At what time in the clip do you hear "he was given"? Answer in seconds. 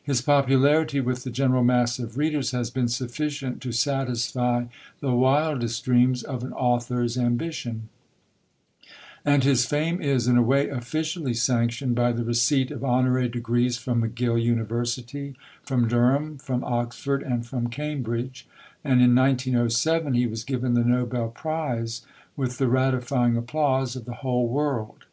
20.14-20.74